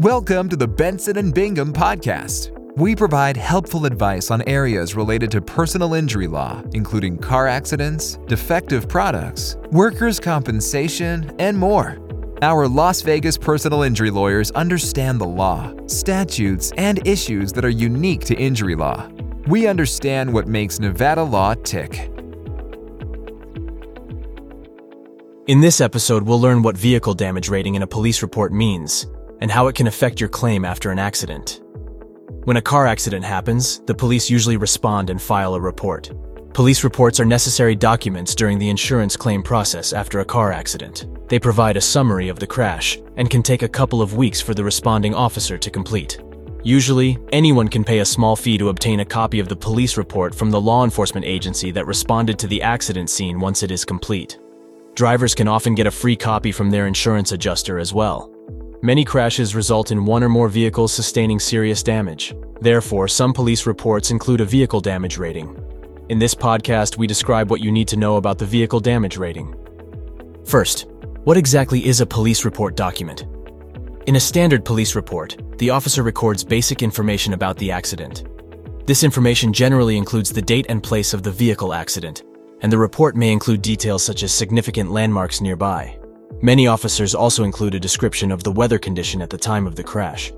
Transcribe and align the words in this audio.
Welcome 0.00 0.50
to 0.50 0.56
the 0.56 0.68
Benson 0.68 1.16
and 1.16 1.32
Bingham 1.32 1.72
podcast. 1.72 2.50
We 2.76 2.94
provide 2.94 3.34
helpful 3.34 3.86
advice 3.86 4.30
on 4.30 4.46
areas 4.46 4.94
related 4.94 5.30
to 5.30 5.40
personal 5.40 5.94
injury 5.94 6.26
law, 6.26 6.62
including 6.74 7.16
car 7.16 7.46
accidents, 7.46 8.18
defective 8.26 8.90
products, 8.90 9.56
workers' 9.72 10.20
compensation, 10.20 11.34
and 11.38 11.56
more. 11.56 11.98
Our 12.42 12.68
Las 12.68 13.00
Vegas 13.00 13.38
personal 13.38 13.84
injury 13.84 14.10
lawyers 14.10 14.50
understand 14.50 15.18
the 15.18 15.26
law, 15.26 15.72
statutes, 15.86 16.72
and 16.76 17.00
issues 17.08 17.50
that 17.54 17.64
are 17.64 17.70
unique 17.70 18.26
to 18.26 18.34
injury 18.34 18.74
law. 18.74 19.08
We 19.46 19.66
understand 19.66 20.30
what 20.30 20.46
makes 20.46 20.78
Nevada 20.78 21.22
law 21.22 21.54
tick. 21.54 22.10
In 25.46 25.62
this 25.62 25.80
episode, 25.80 26.24
we'll 26.24 26.40
learn 26.40 26.60
what 26.60 26.76
vehicle 26.76 27.14
damage 27.14 27.48
rating 27.48 27.76
in 27.76 27.82
a 27.82 27.86
police 27.86 28.20
report 28.20 28.52
means 28.52 29.06
and 29.40 29.50
how 29.50 29.68
it 29.68 29.74
can 29.74 29.86
affect 29.86 30.20
your 30.20 30.28
claim 30.28 30.64
after 30.64 30.90
an 30.90 30.98
accident. 30.98 31.60
When 32.44 32.56
a 32.56 32.62
car 32.62 32.86
accident 32.86 33.24
happens, 33.24 33.80
the 33.86 33.94
police 33.94 34.30
usually 34.30 34.56
respond 34.56 35.10
and 35.10 35.20
file 35.20 35.54
a 35.54 35.60
report. 35.60 36.12
Police 36.54 36.84
reports 36.84 37.20
are 37.20 37.24
necessary 37.24 37.74
documents 37.74 38.34
during 38.34 38.58
the 38.58 38.70
insurance 38.70 39.16
claim 39.16 39.42
process 39.42 39.92
after 39.92 40.20
a 40.20 40.24
car 40.24 40.52
accident. 40.52 41.06
They 41.28 41.38
provide 41.38 41.76
a 41.76 41.80
summary 41.80 42.28
of 42.28 42.38
the 42.38 42.46
crash 42.46 42.98
and 43.16 43.28
can 43.28 43.42
take 43.42 43.62
a 43.62 43.68
couple 43.68 44.00
of 44.00 44.16
weeks 44.16 44.40
for 44.40 44.54
the 44.54 44.64
responding 44.64 45.14
officer 45.14 45.58
to 45.58 45.70
complete. 45.70 46.18
Usually, 46.62 47.18
anyone 47.32 47.68
can 47.68 47.84
pay 47.84 47.98
a 47.98 48.04
small 48.04 48.36
fee 48.36 48.58
to 48.58 48.70
obtain 48.70 49.00
a 49.00 49.04
copy 49.04 49.38
of 49.38 49.48
the 49.48 49.56
police 49.56 49.96
report 49.96 50.34
from 50.34 50.50
the 50.50 50.60
law 50.60 50.82
enforcement 50.82 51.26
agency 51.26 51.70
that 51.72 51.86
responded 51.86 52.38
to 52.38 52.46
the 52.46 52.62
accident 52.62 53.10
scene 53.10 53.38
once 53.38 53.62
it 53.62 53.70
is 53.70 53.84
complete. 53.84 54.38
Drivers 54.94 55.34
can 55.34 55.48
often 55.48 55.74
get 55.74 55.86
a 55.86 55.90
free 55.90 56.16
copy 56.16 56.52
from 56.52 56.70
their 56.70 56.86
insurance 56.86 57.32
adjuster 57.32 57.78
as 57.78 57.92
well. 57.92 58.32
Many 58.86 59.04
crashes 59.04 59.56
result 59.56 59.90
in 59.90 60.04
one 60.04 60.22
or 60.22 60.28
more 60.28 60.48
vehicles 60.48 60.92
sustaining 60.92 61.40
serious 61.40 61.82
damage. 61.82 62.36
Therefore, 62.60 63.08
some 63.08 63.32
police 63.32 63.66
reports 63.66 64.12
include 64.12 64.40
a 64.40 64.44
vehicle 64.44 64.80
damage 64.80 65.18
rating. 65.18 65.60
In 66.08 66.20
this 66.20 66.36
podcast, 66.36 66.96
we 66.96 67.08
describe 67.08 67.50
what 67.50 67.60
you 67.60 67.72
need 67.72 67.88
to 67.88 67.96
know 67.96 68.14
about 68.14 68.38
the 68.38 68.46
vehicle 68.46 68.78
damage 68.78 69.16
rating. 69.16 69.56
First, 70.44 70.86
what 71.24 71.36
exactly 71.36 71.84
is 71.84 72.00
a 72.00 72.06
police 72.06 72.44
report 72.44 72.76
document? 72.76 73.26
In 74.06 74.14
a 74.14 74.20
standard 74.20 74.64
police 74.64 74.94
report, 74.94 75.36
the 75.58 75.70
officer 75.70 76.04
records 76.04 76.44
basic 76.44 76.80
information 76.80 77.32
about 77.32 77.56
the 77.56 77.72
accident. 77.72 78.22
This 78.86 79.02
information 79.02 79.52
generally 79.52 79.96
includes 79.96 80.30
the 80.30 80.40
date 80.40 80.66
and 80.68 80.80
place 80.80 81.12
of 81.12 81.24
the 81.24 81.32
vehicle 81.32 81.74
accident, 81.74 82.22
and 82.60 82.72
the 82.72 82.78
report 82.78 83.16
may 83.16 83.32
include 83.32 83.62
details 83.62 84.04
such 84.04 84.22
as 84.22 84.32
significant 84.32 84.92
landmarks 84.92 85.40
nearby. 85.40 85.95
Many 86.42 86.66
officers 86.66 87.14
also 87.14 87.44
include 87.44 87.74
a 87.74 87.80
description 87.80 88.30
of 88.30 88.42
the 88.42 88.52
weather 88.52 88.78
condition 88.78 89.22
at 89.22 89.30
the 89.30 89.38
time 89.38 89.66
of 89.66 89.74
the 89.74 89.82
crash. 89.82 90.32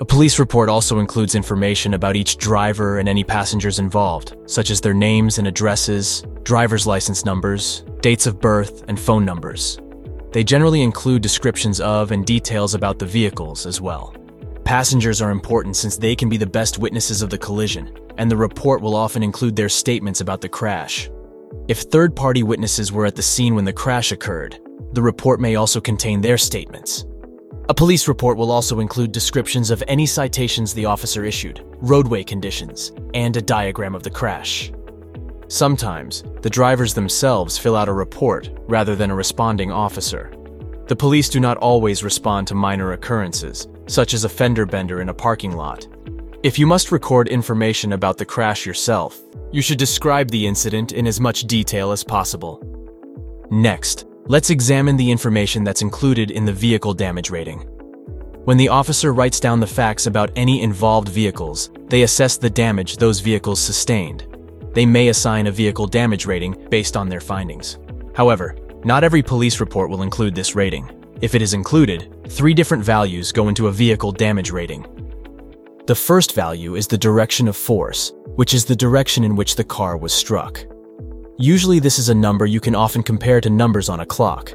A 0.00 0.04
police 0.04 0.38
report 0.38 0.68
also 0.68 0.98
includes 0.98 1.36
information 1.36 1.94
about 1.94 2.16
each 2.16 2.38
driver 2.38 2.98
and 2.98 3.08
any 3.08 3.22
passengers 3.22 3.78
involved, 3.78 4.36
such 4.46 4.70
as 4.70 4.80
their 4.80 4.94
names 4.94 5.38
and 5.38 5.46
addresses, 5.46 6.24
driver's 6.42 6.86
license 6.86 7.24
numbers, 7.24 7.84
dates 8.00 8.26
of 8.26 8.40
birth, 8.40 8.84
and 8.88 8.98
phone 8.98 9.24
numbers. 9.24 9.78
They 10.32 10.42
generally 10.42 10.82
include 10.82 11.22
descriptions 11.22 11.80
of 11.80 12.10
and 12.10 12.26
details 12.26 12.74
about 12.74 12.98
the 12.98 13.06
vehicles 13.06 13.64
as 13.64 13.80
well. 13.80 14.14
Passengers 14.64 15.22
are 15.22 15.30
important 15.30 15.76
since 15.76 15.96
they 15.96 16.14
can 16.14 16.28
be 16.28 16.36
the 16.36 16.46
best 16.46 16.78
witnesses 16.78 17.22
of 17.22 17.30
the 17.30 17.38
collision, 17.38 17.96
and 18.18 18.30
the 18.30 18.36
report 18.36 18.82
will 18.82 18.96
often 18.96 19.22
include 19.22 19.56
their 19.56 19.68
statements 19.68 20.20
about 20.20 20.40
the 20.40 20.48
crash. 20.48 21.08
If 21.68 21.82
third 21.82 22.14
party 22.14 22.42
witnesses 22.42 22.92
were 22.92 23.06
at 23.06 23.16
the 23.16 23.22
scene 23.22 23.54
when 23.54 23.64
the 23.64 23.72
crash 23.72 24.12
occurred, 24.12 24.60
the 24.92 25.02
report 25.02 25.40
may 25.40 25.56
also 25.56 25.80
contain 25.80 26.20
their 26.20 26.38
statements. 26.38 27.04
A 27.68 27.74
police 27.74 28.08
report 28.08 28.38
will 28.38 28.50
also 28.50 28.80
include 28.80 29.12
descriptions 29.12 29.70
of 29.70 29.82
any 29.88 30.06
citations 30.06 30.72
the 30.72 30.86
officer 30.86 31.24
issued, 31.24 31.62
roadway 31.80 32.24
conditions, 32.24 32.92
and 33.12 33.36
a 33.36 33.42
diagram 33.42 33.94
of 33.94 34.02
the 34.02 34.10
crash. 34.10 34.72
Sometimes, 35.48 36.24
the 36.42 36.50
drivers 36.50 36.94
themselves 36.94 37.58
fill 37.58 37.76
out 37.76 37.88
a 37.88 37.92
report 37.92 38.50
rather 38.68 38.96
than 38.96 39.10
a 39.10 39.14
responding 39.14 39.70
officer. 39.70 40.32
The 40.86 40.96
police 40.96 41.28
do 41.28 41.40
not 41.40 41.58
always 41.58 42.02
respond 42.02 42.46
to 42.48 42.54
minor 42.54 42.92
occurrences, 42.92 43.68
such 43.86 44.14
as 44.14 44.24
a 44.24 44.28
fender 44.28 44.64
bender 44.64 45.02
in 45.02 45.10
a 45.10 45.14
parking 45.14 45.52
lot. 45.52 45.86
If 46.42 46.58
you 46.58 46.66
must 46.66 46.92
record 46.92 47.28
information 47.28 47.92
about 47.92 48.16
the 48.16 48.24
crash 48.24 48.64
yourself, 48.64 49.20
you 49.52 49.60
should 49.60 49.78
describe 49.78 50.30
the 50.30 50.46
incident 50.46 50.92
in 50.92 51.06
as 51.06 51.20
much 51.20 51.42
detail 51.42 51.92
as 51.92 52.04
possible. 52.04 52.62
Next, 53.50 54.06
Let's 54.30 54.50
examine 54.50 54.98
the 54.98 55.10
information 55.10 55.64
that's 55.64 55.80
included 55.80 56.30
in 56.30 56.44
the 56.44 56.52
vehicle 56.52 56.92
damage 56.92 57.30
rating. 57.30 57.60
When 58.44 58.58
the 58.58 58.68
officer 58.68 59.14
writes 59.14 59.40
down 59.40 59.58
the 59.58 59.66
facts 59.66 60.06
about 60.06 60.30
any 60.36 60.60
involved 60.60 61.08
vehicles, 61.08 61.70
they 61.86 62.02
assess 62.02 62.36
the 62.36 62.50
damage 62.50 62.98
those 62.98 63.20
vehicles 63.20 63.58
sustained. 63.58 64.26
They 64.74 64.84
may 64.84 65.08
assign 65.08 65.46
a 65.46 65.50
vehicle 65.50 65.86
damage 65.86 66.26
rating 66.26 66.68
based 66.68 66.94
on 66.94 67.08
their 67.08 67.22
findings. 67.22 67.78
However, 68.14 68.54
not 68.84 69.02
every 69.02 69.22
police 69.22 69.60
report 69.60 69.88
will 69.88 70.02
include 70.02 70.34
this 70.34 70.54
rating. 70.54 70.90
If 71.22 71.34
it 71.34 71.40
is 71.40 71.54
included, 71.54 72.14
three 72.28 72.52
different 72.52 72.84
values 72.84 73.32
go 73.32 73.48
into 73.48 73.68
a 73.68 73.72
vehicle 73.72 74.12
damage 74.12 74.50
rating. 74.50 74.84
The 75.86 75.94
first 75.94 76.34
value 76.34 76.74
is 76.74 76.86
the 76.86 76.98
direction 76.98 77.48
of 77.48 77.56
force, 77.56 78.12
which 78.36 78.52
is 78.52 78.66
the 78.66 78.76
direction 78.76 79.24
in 79.24 79.36
which 79.36 79.56
the 79.56 79.64
car 79.64 79.96
was 79.96 80.12
struck. 80.12 80.66
Usually 81.40 81.78
this 81.78 82.00
is 82.00 82.08
a 82.08 82.14
number 82.16 82.46
you 82.46 82.58
can 82.58 82.74
often 82.74 83.00
compare 83.00 83.40
to 83.40 83.48
numbers 83.48 83.88
on 83.88 84.00
a 84.00 84.06
clock. 84.06 84.54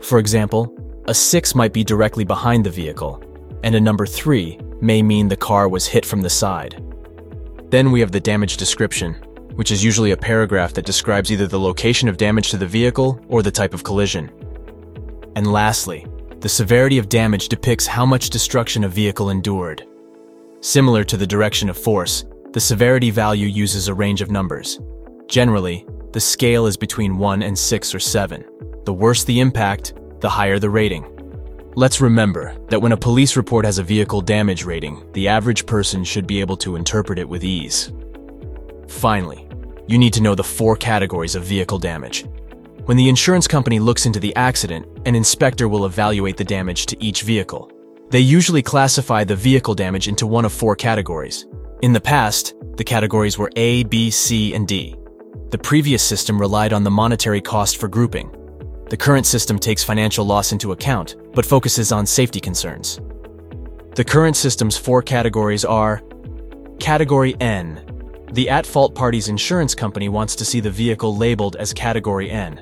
For 0.00 0.18
example, 0.18 0.74
a 1.06 1.14
6 1.14 1.54
might 1.54 1.72
be 1.72 1.84
directly 1.84 2.24
behind 2.24 2.66
the 2.66 2.70
vehicle, 2.70 3.22
and 3.62 3.76
a 3.76 3.80
number 3.80 4.06
3 4.06 4.58
may 4.80 5.02
mean 5.02 5.28
the 5.28 5.36
car 5.36 5.68
was 5.68 5.86
hit 5.86 6.04
from 6.04 6.20
the 6.20 6.28
side. 6.28 6.82
Then 7.70 7.92
we 7.92 8.00
have 8.00 8.10
the 8.10 8.18
damage 8.18 8.56
description, 8.56 9.14
which 9.54 9.70
is 9.70 9.84
usually 9.84 10.10
a 10.10 10.16
paragraph 10.16 10.72
that 10.72 10.84
describes 10.84 11.30
either 11.30 11.46
the 11.46 11.60
location 11.60 12.08
of 12.08 12.16
damage 12.16 12.50
to 12.50 12.56
the 12.56 12.66
vehicle 12.66 13.20
or 13.28 13.44
the 13.44 13.52
type 13.52 13.72
of 13.72 13.84
collision. 13.84 14.28
And 15.36 15.52
lastly, 15.52 16.08
the 16.40 16.48
severity 16.48 16.98
of 16.98 17.08
damage 17.08 17.48
depicts 17.48 17.86
how 17.86 18.04
much 18.04 18.30
destruction 18.30 18.82
a 18.82 18.88
vehicle 18.88 19.30
endured. 19.30 19.86
Similar 20.60 21.04
to 21.04 21.16
the 21.16 21.26
direction 21.26 21.70
of 21.70 21.78
force, 21.78 22.24
the 22.52 22.58
severity 22.58 23.12
value 23.12 23.46
uses 23.46 23.86
a 23.86 23.94
range 23.94 24.22
of 24.22 24.30
numbers. 24.32 24.80
Generally, 25.28 25.86
the 26.12 26.20
scale 26.20 26.66
is 26.66 26.76
between 26.76 27.18
1 27.18 27.42
and 27.42 27.58
6 27.58 27.94
or 27.94 27.98
7. 27.98 28.44
The 28.84 28.92
worse 28.94 29.24
the 29.24 29.40
impact, 29.40 29.94
the 30.20 30.28
higher 30.28 30.58
the 30.58 30.70
rating. 30.70 31.04
Let's 31.74 32.00
remember 32.00 32.56
that 32.68 32.80
when 32.80 32.92
a 32.92 32.96
police 32.96 33.36
report 33.36 33.66
has 33.66 33.78
a 33.78 33.82
vehicle 33.82 34.22
damage 34.22 34.64
rating, 34.64 35.04
the 35.12 35.28
average 35.28 35.66
person 35.66 36.04
should 36.04 36.26
be 36.26 36.40
able 36.40 36.56
to 36.58 36.76
interpret 36.76 37.18
it 37.18 37.28
with 37.28 37.44
ease. 37.44 37.92
Finally, 38.88 39.46
you 39.86 39.98
need 39.98 40.12
to 40.14 40.22
know 40.22 40.34
the 40.34 40.42
four 40.42 40.74
categories 40.76 41.34
of 41.34 41.44
vehicle 41.44 41.78
damage. 41.78 42.24
When 42.86 42.96
the 42.96 43.08
insurance 43.08 43.46
company 43.46 43.78
looks 43.78 44.06
into 44.06 44.20
the 44.20 44.34
accident, 44.36 44.86
an 45.06 45.14
inspector 45.14 45.68
will 45.68 45.86
evaluate 45.86 46.36
the 46.36 46.44
damage 46.44 46.86
to 46.86 47.02
each 47.02 47.22
vehicle. 47.22 47.70
They 48.10 48.20
usually 48.20 48.62
classify 48.62 49.24
the 49.24 49.36
vehicle 49.36 49.74
damage 49.74 50.08
into 50.08 50.26
one 50.26 50.44
of 50.44 50.52
four 50.52 50.76
categories. 50.76 51.46
In 51.82 51.92
the 51.92 52.00
past, 52.00 52.54
the 52.76 52.84
categories 52.84 53.36
were 53.36 53.50
A, 53.56 53.84
B, 53.84 54.10
C, 54.10 54.54
and 54.54 54.66
D. 54.66 54.96
The 55.56 55.62
previous 55.62 56.02
system 56.02 56.38
relied 56.38 56.74
on 56.74 56.84
the 56.84 56.90
monetary 56.90 57.40
cost 57.40 57.78
for 57.78 57.88
grouping. 57.88 58.30
The 58.90 58.96
current 58.98 59.24
system 59.24 59.58
takes 59.58 59.82
financial 59.82 60.26
loss 60.26 60.52
into 60.52 60.72
account, 60.72 61.16
but 61.32 61.46
focuses 61.46 61.92
on 61.92 62.04
safety 62.04 62.40
concerns. 62.40 63.00
The 63.94 64.04
current 64.04 64.36
system's 64.36 64.76
four 64.76 65.00
categories 65.00 65.64
are 65.64 66.02
Category 66.78 67.40
N. 67.40 67.82
The 68.32 68.50
at-fault 68.50 68.94
party's 68.94 69.28
insurance 69.28 69.74
company 69.74 70.10
wants 70.10 70.36
to 70.36 70.44
see 70.44 70.60
the 70.60 70.70
vehicle 70.70 71.16
labeled 71.16 71.56
as 71.56 71.72
Category 71.72 72.30
N. 72.30 72.60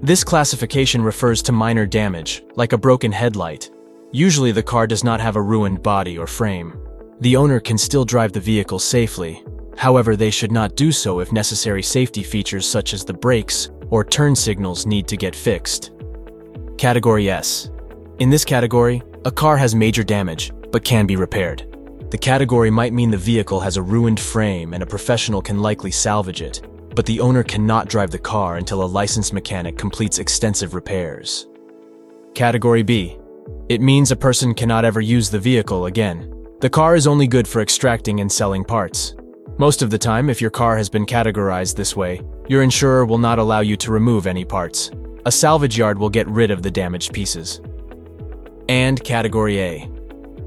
This 0.00 0.24
classification 0.24 1.02
refers 1.02 1.42
to 1.42 1.52
minor 1.52 1.84
damage, 1.84 2.42
like 2.54 2.72
a 2.72 2.78
broken 2.78 3.12
headlight. 3.12 3.70
Usually 4.12 4.50
the 4.50 4.62
car 4.62 4.86
does 4.86 5.04
not 5.04 5.20
have 5.20 5.36
a 5.36 5.42
ruined 5.42 5.82
body 5.82 6.16
or 6.16 6.26
frame. 6.26 6.72
The 7.20 7.36
owner 7.36 7.60
can 7.60 7.76
still 7.76 8.06
drive 8.06 8.32
the 8.32 8.40
vehicle 8.40 8.78
safely, 8.78 9.44
However, 9.80 10.14
they 10.14 10.28
should 10.28 10.52
not 10.52 10.76
do 10.76 10.92
so 10.92 11.20
if 11.20 11.32
necessary 11.32 11.82
safety 11.82 12.22
features 12.22 12.68
such 12.68 12.92
as 12.92 13.02
the 13.02 13.14
brakes 13.14 13.70
or 13.88 14.04
turn 14.04 14.36
signals 14.36 14.84
need 14.84 15.08
to 15.08 15.16
get 15.16 15.34
fixed. 15.34 15.92
Category 16.76 17.30
S. 17.30 17.70
In 18.18 18.28
this 18.28 18.44
category, 18.44 19.00
a 19.24 19.30
car 19.30 19.56
has 19.56 19.74
major 19.74 20.04
damage, 20.04 20.52
but 20.70 20.84
can 20.84 21.06
be 21.06 21.16
repaired. 21.16 21.64
The 22.10 22.18
category 22.18 22.70
might 22.70 22.92
mean 22.92 23.10
the 23.10 23.16
vehicle 23.16 23.58
has 23.60 23.78
a 23.78 23.82
ruined 23.82 24.20
frame 24.20 24.74
and 24.74 24.82
a 24.82 24.86
professional 24.86 25.40
can 25.40 25.62
likely 25.62 25.90
salvage 25.90 26.42
it, 26.42 26.60
but 26.94 27.06
the 27.06 27.18
owner 27.18 27.42
cannot 27.42 27.88
drive 27.88 28.10
the 28.10 28.18
car 28.18 28.58
until 28.58 28.82
a 28.82 28.94
licensed 28.98 29.32
mechanic 29.32 29.78
completes 29.78 30.18
extensive 30.18 30.74
repairs. 30.74 31.48
Category 32.34 32.82
B. 32.82 33.16
It 33.70 33.80
means 33.80 34.10
a 34.10 34.16
person 34.16 34.52
cannot 34.52 34.84
ever 34.84 35.00
use 35.00 35.30
the 35.30 35.38
vehicle 35.38 35.86
again. 35.86 36.34
The 36.60 36.68
car 36.68 36.96
is 36.96 37.06
only 37.06 37.26
good 37.26 37.48
for 37.48 37.62
extracting 37.62 38.20
and 38.20 38.30
selling 38.30 38.62
parts. 38.62 39.14
Most 39.60 39.82
of 39.82 39.90
the 39.90 39.98
time, 39.98 40.30
if 40.30 40.40
your 40.40 40.48
car 40.48 40.78
has 40.78 40.88
been 40.88 41.04
categorized 41.04 41.76
this 41.76 41.94
way, 41.94 42.22
your 42.48 42.62
insurer 42.62 43.04
will 43.04 43.18
not 43.18 43.38
allow 43.38 43.60
you 43.60 43.76
to 43.76 43.92
remove 43.92 44.26
any 44.26 44.42
parts. 44.42 44.90
A 45.26 45.30
salvage 45.30 45.76
yard 45.76 45.98
will 45.98 46.08
get 46.08 46.26
rid 46.28 46.50
of 46.50 46.62
the 46.62 46.70
damaged 46.70 47.12
pieces. 47.12 47.60
And 48.70 49.04
Category 49.04 49.60
A. 49.60 49.90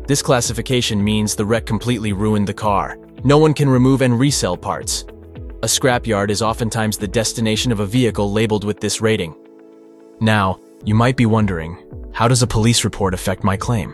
This 0.08 0.24
classification 0.24 1.04
means 1.04 1.36
the 1.36 1.46
wreck 1.46 1.68
completely 1.68 2.12
ruined 2.12 2.48
the 2.48 2.56
car. 2.56 2.98
No 3.24 3.38
one 3.38 3.54
can 3.54 3.70
remove 3.70 4.02
and 4.02 4.20
resell 4.20 4.58
parts. 4.58 5.04
A 5.62 5.68
scrapyard 5.68 6.32
is 6.32 6.42
oftentimes 6.42 6.98
the 6.98 7.08
destination 7.08 7.72
of 7.72 7.82
a 7.82 7.86
vehicle 7.86 8.32
labeled 8.32 8.64
with 8.64 8.80
this 8.80 9.00
rating. 9.00 9.36
Now, 10.22 10.60
you 10.86 10.96
might 10.96 11.18
be 11.18 11.28
wondering, 11.28 11.78
how 12.14 12.28
does 12.28 12.42
a 12.42 12.48
police 12.48 12.84
report 12.84 13.14
affect 13.14 13.44
my 13.44 13.58
claim? 13.58 13.94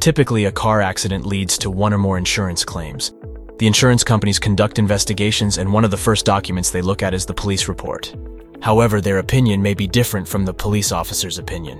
Typically, 0.00 0.44
a 0.44 0.52
car 0.52 0.82
accident 0.82 1.24
leads 1.24 1.56
to 1.56 1.70
one 1.70 1.94
or 1.94 1.98
more 1.98 2.18
insurance 2.18 2.62
claims. 2.62 3.14
The 3.58 3.66
insurance 3.68 4.02
companies 4.02 4.40
conduct 4.40 4.80
investigations 4.80 5.58
and 5.58 5.72
one 5.72 5.84
of 5.84 5.92
the 5.92 5.96
first 5.96 6.26
documents 6.26 6.70
they 6.70 6.82
look 6.82 7.02
at 7.02 7.14
is 7.14 7.24
the 7.24 7.34
police 7.34 7.68
report. 7.68 8.14
However, 8.60 9.00
their 9.00 9.18
opinion 9.18 9.62
may 9.62 9.74
be 9.74 9.86
different 9.86 10.26
from 10.26 10.44
the 10.44 10.54
police 10.54 10.90
officer's 10.90 11.38
opinion. 11.38 11.78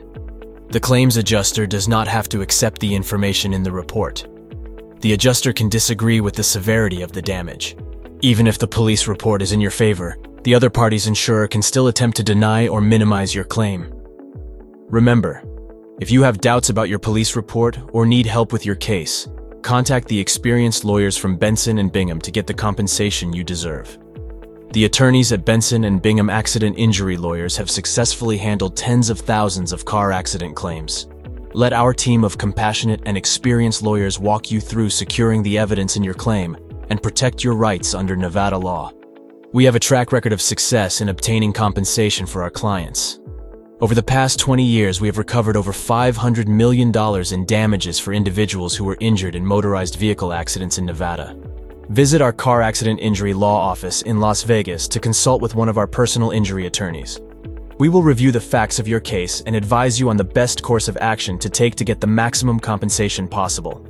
The 0.68 0.78
claims 0.78 1.16
adjuster 1.16 1.66
does 1.66 1.88
not 1.88 2.06
have 2.06 2.28
to 2.28 2.42
accept 2.42 2.80
the 2.80 2.94
information 2.94 3.52
in 3.52 3.64
the 3.64 3.72
report. 3.72 4.26
The 5.00 5.14
adjuster 5.14 5.52
can 5.52 5.68
disagree 5.68 6.20
with 6.20 6.34
the 6.34 6.42
severity 6.44 7.02
of 7.02 7.12
the 7.12 7.22
damage. 7.22 7.76
Even 8.20 8.46
if 8.46 8.58
the 8.58 8.68
police 8.68 9.08
report 9.08 9.42
is 9.42 9.52
in 9.52 9.60
your 9.60 9.70
favor, 9.72 10.16
the 10.44 10.54
other 10.54 10.70
party's 10.70 11.08
insurer 11.08 11.48
can 11.48 11.62
still 11.62 11.88
attempt 11.88 12.16
to 12.18 12.22
deny 12.22 12.68
or 12.68 12.80
minimize 12.80 13.34
your 13.34 13.44
claim. 13.44 13.92
Remember, 14.88 15.42
if 16.00 16.10
you 16.10 16.22
have 16.22 16.40
doubts 16.40 16.70
about 16.70 16.88
your 16.88 16.98
police 16.98 17.34
report 17.34 17.78
or 17.92 18.06
need 18.06 18.26
help 18.26 18.52
with 18.52 18.64
your 18.64 18.76
case, 18.76 19.28
contact 19.64 20.06
the 20.08 20.20
experienced 20.20 20.84
lawyers 20.84 21.16
from 21.16 21.36
Benson 21.36 21.78
and 21.78 21.90
Bingham 21.90 22.20
to 22.20 22.30
get 22.30 22.46
the 22.46 22.54
compensation 22.54 23.32
you 23.32 23.42
deserve. 23.42 23.98
The 24.72 24.84
attorneys 24.84 25.32
at 25.32 25.46
Benson 25.46 25.84
and 25.84 26.02
Bingham 26.02 26.28
Accident 26.28 26.76
Injury 26.78 27.16
Lawyers 27.16 27.56
have 27.56 27.70
successfully 27.70 28.36
handled 28.36 28.76
tens 28.76 29.08
of 29.08 29.20
thousands 29.20 29.72
of 29.72 29.86
car 29.86 30.12
accident 30.12 30.54
claims. 30.54 31.08
Let 31.54 31.72
our 31.72 31.94
team 31.94 32.24
of 32.24 32.36
compassionate 32.36 33.00
and 33.06 33.16
experienced 33.16 33.82
lawyers 33.82 34.18
walk 34.18 34.50
you 34.50 34.60
through 34.60 34.90
securing 34.90 35.42
the 35.42 35.56
evidence 35.56 35.96
in 35.96 36.04
your 36.04 36.14
claim 36.14 36.56
and 36.90 37.02
protect 37.02 37.42
your 37.42 37.54
rights 37.54 37.94
under 37.94 38.16
Nevada 38.16 38.58
law. 38.58 38.92
We 39.52 39.64
have 39.64 39.76
a 39.76 39.80
track 39.80 40.12
record 40.12 40.32
of 40.32 40.42
success 40.42 41.00
in 41.00 41.08
obtaining 41.08 41.52
compensation 41.54 42.26
for 42.26 42.42
our 42.42 42.50
clients. 42.50 43.20
Over 43.84 43.94
the 43.94 44.02
past 44.02 44.38
20 44.40 44.64
years, 44.64 45.02
we 45.02 45.08
have 45.08 45.18
recovered 45.18 45.58
over 45.58 45.70
$500 45.70 46.48
million 46.48 46.90
in 47.34 47.44
damages 47.44 48.00
for 48.00 48.14
individuals 48.14 48.74
who 48.74 48.82
were 48.82 48.96
injured 48.98 49.34
in 49.34 49.44
motorized 49.44 49.96
vehicle 49.96 50.32
accidents 50.32 50.78
in 50.78 50.86
Nevada. 50.86 51.36
Visit 51.90 52.22
our 52.22 52.32
car 52.32 52.62
accident 52.62 52.98
injury 52.98 53.34
law 53.34 53.60
office 53.60 54.00
in 54.00 54.20
Las 54.20 54.42
Vegas 54.42 54.88
to 54.88 54.98
consult 54.98 55.42
with 55.42 55.54
one 55.54 55.68
of 55.68 55.76
our 55.76 55.86
personal 55.86 56.30
injury 56.30 56.64
attorneys. 56.64 57.20
We 57.78 57.90
will 57.90 58.02
review 58.02 58.32
the 58.32 58.40
facts 58.40 58.78
of 58.78 58.88
your 58.88 59.00
case 59.00 59.42
and 59.42 59.54
advise 59.54 60.00
you 60.00 60.08
on 60.08 60.16
the 60.16 60.24
best 60.24 60.62
course 60.62 60.88
of 60.88 60.96
action 61.02 61.38
to 61.40 61.50
take 61.50 61.74
to 61.74 61.84
get 61.84 62.00
the 62.00 62.06
maximum 62.06 62.60
compensation 62.60 63.28
possible. 63.28 63.86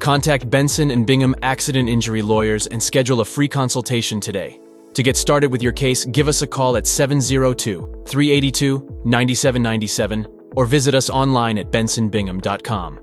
Contact 0.00 0.50
Benson 0.50 0.90
and 0.90 1.06
Bingham 1.06 1.36
Accident 1.42 1.88
Injury 1.88 2.20
Lawyers 2.20 2.66
and 2.66 2.82
schedule 2.82 3.20
a 3.20 3.24
free 3.24 3.46
consultation 3.46 4.18
today. 4.18 4.58
To 4.96 5.02
get 5.02 5.18
started 5.18 5.52
with 5.52 5.62
your 5.62 5.72
case, 5.72 6.06
give 6.06 6.26
us 6.26 6.40
a 6.40 6.46
call 6.46 6.78
at 6.78 6.86
702 6.86 8.04
382 8.06 9.02
9797 9.04 10.26
or 10.56 10.64
visit 10.64 10.94
us 10.94 11.10
online 11.10 11.58
at 11.58 11.70
bensonbingham.com. 11.70 13.00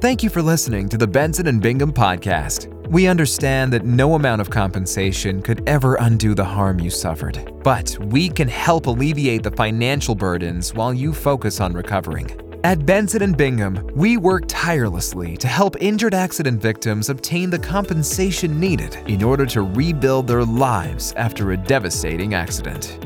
Thank 0.00 0.22
you 0.22 0.30
for 0.30 0.42
listening 0.42 0.88
to 0.90 0.96
the 0.96 1.08
Benson 1.08 1.48
and 1.48 1.60
Bingham 1.60 1.92
podcast. 1.92 2.68
We 2.88 3.08
understand 3.08 3.72
that 3.72 3.84
no 3.84 4.14
amount 4.14 4.42
of 4.42 4.50
compensation 4.50 5.42
could 5.42 5.68
ever 5.68 5.96
undo 5.96 6.32
the 6.32 6.44
harm 6.44 6.78
you 6.78 6.90
suffered, 6.90 7.52
but 7.64 7.98
we 8.12 8.28
can 8.28 8.46
help 8.46 8.86
alleviate 8.86 9.42
the 9.42 9.50
financial 9.50 10.14
burdens 10.14 10.72
while 10.72 10.94
you 10.94 11.12
focus 11.12 11.60
on 11.60 11.72
recovering. 11.72 12.49
At 12.62 12.84
Benson 12.84 13.32
Bingham, 13.32 13.88
we 13.94 14.18
work 14.18 14.44
tirelessly 14.46 15.34
to 15.38 15.48
help 15.48 15.76
injured 15.80 16.12
accident 16.12 16.60
victims 16.60 17.08
obtain 17.08 17.48
the 17.48 17.58
compensation 17.58 18.60
needed 18.60 18.98
in 19.08 19.22
order 19.22 19.46
to 19.46 19.62
rebuild 19.62 20.26
their 20.26 20.44
lives 20.44 21.14
after 21.16 21.52
a 21.52 21.56
devastating 21.56 22.34
accident. 22.34 22.98